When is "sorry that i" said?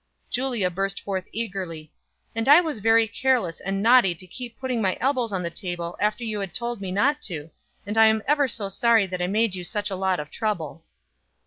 8.67-9.27